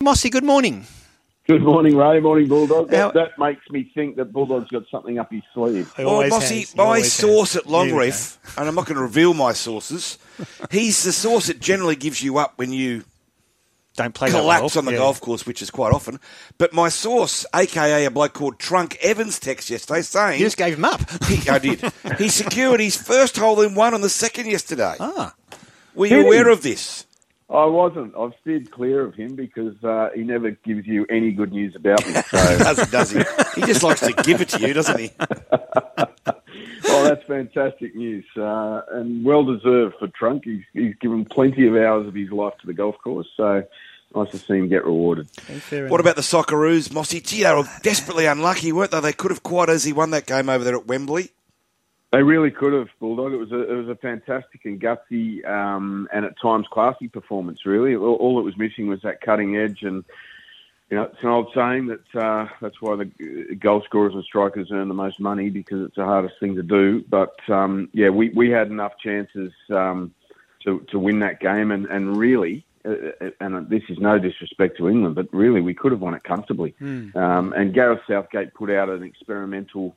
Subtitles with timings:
[0.00, 0.86] Mossy, good morning.
[1.48, 2.20] Good morning, Ray.
[2.20, 2.88] Morning, Bulldog.
[2.92, 5.92] Now- That, that makes me think that Bulldog's got something up his sleeve.
[5.96, 7.62] He Well, always Mossy, my source has.
[7.64, 10.18] at Long Here we Reef, and I'm not going to reveal my sources,
[10.70, 13.02] he's the source that generally gives you up when you.
[13.96, 14.82] Don't play that collapse well.
[14.82, 14.98] on the Yeah.
[14.98, 16.20] golf course, which is quite often.
[16.58, 20.74] But my source, aka a bloke called Trunk Evans, text yesterday saying You just gave
[20.78, 21.00] him up.
[21.24, 21.80] he, I did.
[22.18, 24.94] He secured his first hole in one on the second yesterday.
[25.00, 25.34] ah,
[25.96, 27.04] Were you Did aware of this?
[27.50, 28.14] I wasn't.
[28.14, 32.06] I've steered clear of him because uh, he never gives you any good news about
[32.06, 32.12] me.
[32.12, 33.22] So, Doesn't does he?
[33.54, 35.10] He just likes to give it to you, doesn't he?
[35.50, 40.44] oh, that's fantastic news uh, and well deserved for Trunk.
[40.44, 43.28] He's, he's given plenty of hours of his life to the golf course.
[43.34, 43.64] So,
[44.14, 45.28] nice to see him get rewarded.
[45.88, 47.22] What about the Socceroos, Mossy?
[47.22, 49.00] Gee, they were desperately unlucky, weren't they?
[49.00, 51.30] They could have quite easily won that game over there at Wembley.
[52.10, 53.34] They really could have, Bulldog.
[53.34, 57.66] It was a it was a fantastic and gutsy um, and at times classy performance.
[57.66, 59.82] Really, all, all it was missing was that cutting edge.
[59.82, 60.04] And
[60.88, 63.04] you know, it's an old saying that uh, that's why the
[63.56, 67.04] goal scorers and strikers earn the most money because it's the hardest thing to do.
[67.06, 70.14] But um, yeah, we, we had enough chances um,
[70.64, 72.64] to to win that game, and and really.
[72.84, 76.22] Uh, and this is no disrespect to England, but really we could have won it
[76.22, 76.74] comfortably.
[77.16, 79.96] Um, and Gareth Southgate put out an experimental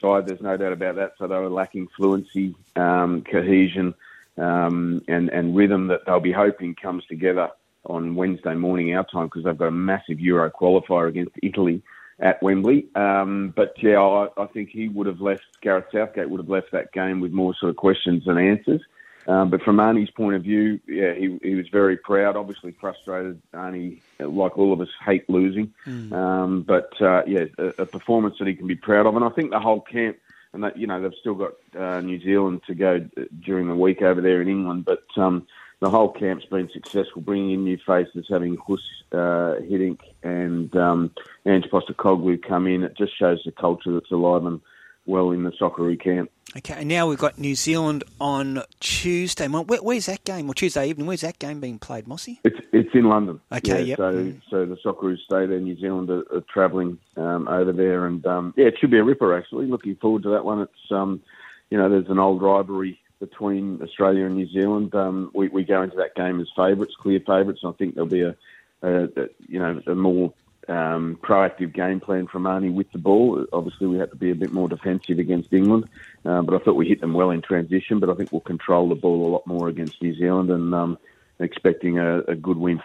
[0.00, 0.26] side.
[0.26, 1.12] There's no doubt about that.
[1.18, 3.94] So they were lacking fluency, um, cohesion,
[4.36, 7.50] um, and and rhythm that they'll be hoping comes together
[7.86, 11.82] on Wednesday morning our time because they've got a massive Euro qualifier against Italy
[12.20, 12.86] at Wembley.
[12.94, 16.72] Um, but yeah, I, I think he would have left Gareth Southgate would have left
[16.72, 18.82] that game with more sort of questions than answers.
[19.28, 22.34] Um, but from Arnie's point of view, yeah, he, he was very proud.
[22.34, 23.40] Obviously frustrated.
[23.52, 25.74] Arnie, like all of us, hate losing.
[26.14, 29.14] Um, but uh, yeah, a, a performance that he can be proud of.
[29.16, 30.16] And I think the whole camp,
[30.54, 33.06] and that you know they've still got uh, New Zealand to go
[33.44, 34.86] during the week over there in England.
[34.86, 35.46] But um,
[35.80, 38.80] the whole camp's been successful, bringing in new faces, having Hus
[39.12, 41.10] uh, Hiddink and um,
[41.44, 42.82] Ange Postecoglou come in.
[42.82, 44.62] It just shows the culture that's alive and
[45.04, 46.30] well in the Socceroo camp.
[46.56, 49.46] Okay, and now we've got New Zealand on Tuesday.
[49.48, 50.48] Where, where's that game?
[50.48, 51.06] Or Tuesday evening?
[51.06, 52.40] Where's that game being played, Mossy?
[52.42, 53.38] It's it's in London.
[53.52, 53.98] Okay, yeah, yep.
[53.98, 55.60] So so the Socceroos stay there.
[55.60, 59.04] New Zealand are, are travelling um, over there, and um, yeah, it should be a
[59.04, 59.36] ripper.
[59.36, 60.62] Actually, looking forward to that one.
[60.62, 61.20] It's um,
[61.68, 64.94] you know, there's an old rivalry between Australia and New Zealand.
[64.94, 67.60] Um, we we go into that game as favourites, clear favourites.
[67.62, 68.34] I think there'll be a,
[68.82, 70.32] a, a you know a more
[70.68, 73.44] um, proactive game plan from Arnie with the ball.
[73.52, 75.88] Obviously, we had to be a bit more defensive against England,
[76.24, 78.00] uh, but I thought we hit them well in transition.
[78.00, 80.98] But I think we'll control the ball a lot more against New Zealand, and um,
[81.38, 82.82] expecting a, a good win.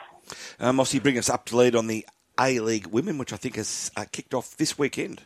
[0.59, 2.05] Uh, Mossy, bring us up to lead on the
[2.39, 5.21] A League Women, which I think has uh, kicked off this weekend.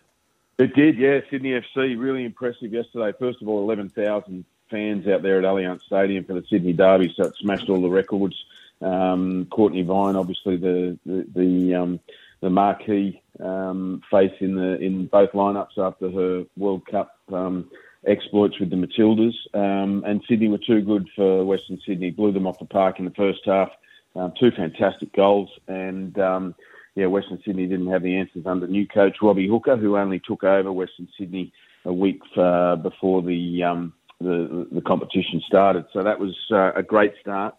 [0.58, 1.20] It did, yeah.
[1.30, 3.16] Sydney FC really impressive yesterday.
[3.20, 7.14] First of all, eleven thousand fans out there at Allianz Stadium for the Sydney Derby,
[7.16, 8.36] so it smashed all the records.
[8.82, 12.00] Um, Cortnee Vine, obviously the the the, um,
[12.42, 17.70] the marquee um, face in the in both lineups after her World Cup um,
[18.06, 22.12] exploits with the Matildas, um, and Sydney were too good for Western Sydney.
[22.12, 23.70] Blew them off the park in the first half.
[24.16, 26.56] Um, two fantastic goals, and um,
[26.96, 30.44] yeah, Western Sydney didn't have the answers under new coach Robbie Hooker, who only took
[30.44, 31.54] over Western Sydney
[31.86, 35.86] a week uh, before the, um, the the competition started.
[35.94, 37.56] So that was uh, a great start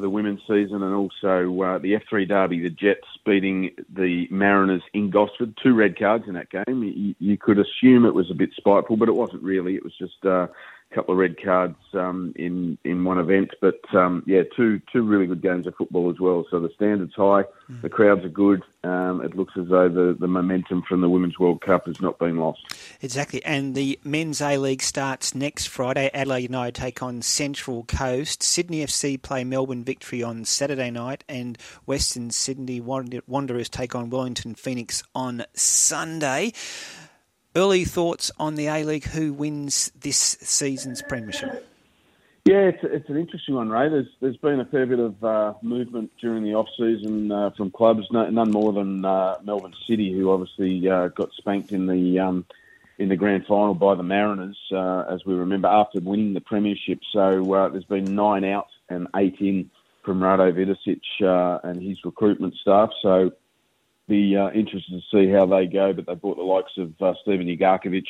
[0.00, 4.82] for the women's season, and also uh, the F3 Derby, the Jets beating the Mariners
[4.94, 5.56] in Gosford.
[5.62, 6.82] Two red cards in that game.
[6.82, 9.74] You, you could assume it was a bit spiteful, but it wasn't really.
[9.74, 10.46] It was just uh,
[10.90, 13.50] couple of red cards um, in in one event.
[13.60, 16.44] But um, yeah, two two really good games of football as well.
[16.50, 17.44] So the standards high,
[17.82, 18.62] the crowds are good.
[18.82, 22.18] Um, it looks as though the, the momentum from the Women's World Cup has not
[22.18, 22.60] been lost.
[23.02, 23.44] Exactly.
[23.44, 26.10] And the Men's A League starts next Friday.
[26.14, 28.42] Adelaide United take on Central Coast.
[28.42, 31.24] Sydney FC play Melbourne Victory on Saturday night.
[31.28, 36.52] And Western Sydney Wanderers take on Wellington Phoenix on Sunday.
[37.56, 39.06] Early thoughts on the A League.
[39.06, 41.66] Who wins this season's premiership?
[42.44, 43.88] Yeah, it's, it's an interesting one, Ray.
[43.88, 47.70] There's there's been a fair bit of uh, movement during the off season uh, from
[47.70, 52.20] clubs, no, none more than uh, Melbourne City, who obviously uh, got spanked in the
[52.20, 52.46] um,
[52.98, 57.00] in the grand final by the Mariners, uh, as we remember, after winning the premiership.
[57.12, 59.70] So uh, there's been nine out and eight in
[60.04, 61.00] from Rado Vidosic
[61.64, 62.90] and his recruitment staff.
[63.02, 63.32] So
[64.10, 65.92] be uh, interested to see how they go.
[65.92, 68.06] But they brought the likes of uh, Steven Ugarkovic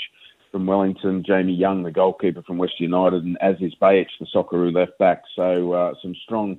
[0.50, 4.98] from Wellington, Jamie Young, the goalkeeper from West United, and Aziz Behich, the Socceroo left
[4.98, 5.22] back.
[5.36, 6.58] So uh, some strong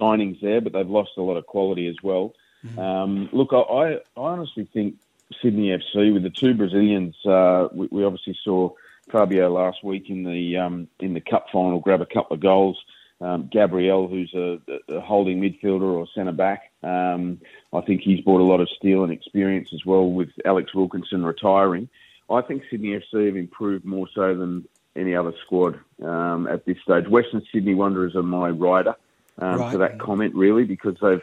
[0.00, 2.34] signings there, but they've lost a lot of quality as well.
[2.76, 4.96] Um, look, I, I honestly think
[5.40, 8.70] Sydney FC with the two Brazilians, uh, we, we obviously saw
[9.10, 12.78] Fabio last week in the um, in the cup final grab a couple of goals.
[13.20, 14.58] Um, Gabriel, who's a,
[14.88, 17.40] a holding midfielder or centre back, Um,
[17.72, 21.24] I think he's brought a lot of steel and experience as well with Alex Wilkinson
[21.24, 21.88] retiring.
[22.30, 26.78] I think Sydney FC have improved more so than any other squad um, at this
[26.82, 27.08] stage.
[27.08, 28.94] Western Sydney Wanderers are my rider
[29.38, 29.72] um, right.
[29.72, 31.22] to that comment, really, because they've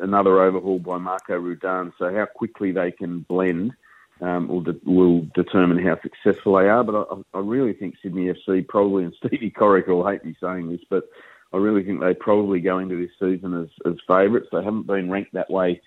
[0.00, 1.92] another overhaul by Marco Rudan.
[1.98, 3.72] So how quickly they can blend
[4.20, 6.84] um, will, de- will determine how successful they are.
[6.84, 10.70] But I, I really think Sydney FC probably, and Stevie Corica will hate me saying
[10.70, 11.04] this, but
[11.52, 14.48] I really think they probably go into this season as, as favourites.
[14.52, 15.80] They haven't been ranked that way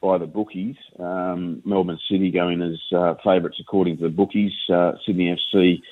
[0.00, 0.76] by the bookies.
[0.98, 4.52] Um, Melbourne City going as uh, favourites according to the bookies.
[4.72, 5.82] Uh, Sydney FC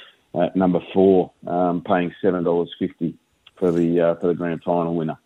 [0.42, 3.14] at number four, um, paying seven dollars fifty
[3.58, 5.18] for the uh, for the grand final winner.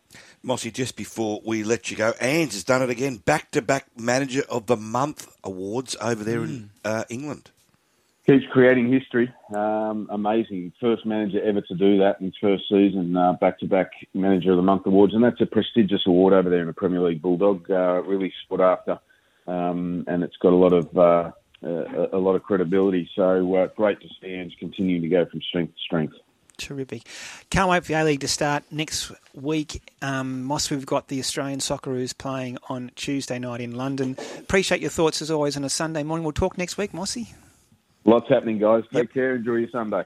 [0.43, 3.17] Mossy, just before we let you go, Ange has done it again.
[3.17, 6.45] Back to back Manager of the Month awards over there mm.
[6.45, 7.51] in uh, England
[8.27, 9.33] keeps creating history.
[9.55, 10.73] Um, amazing.
[10.81, 14.57] First manager ever to do that in his first season, back to back Manager of
[14.57, 15.15] the Month awards.
[15.15, 17.71] And that's a prestigious award over there in the Premier League Bulldog.
[17.71, 18.99] Uh, really sought after.
[19.47, 23.11] Um, and it's got a lot of uh, a, a, lot of credibility.
[23.17, 26.15] So uh, great to see Ange continuing to go from strength to strength.
[26.59, 27.03] Terrific.
[27.51, 29.83] Can't wait for the A League to start next week.
[30.01, 34.17] Um, Moss, we've got the Australian Socceroos playing on Tuesday night in London.
[34.39, 36.25] Appreciate your thoughts as always on a Sunday morning.
[36.25, 37.35] We'll talk next week, Mossy.
[38.05, 38.83] Lots happening, guys.
[38.93, 39.15] Take yep.
[39.15, 39.35] care.
[39.37, 40.01] Enjoy your Sunday.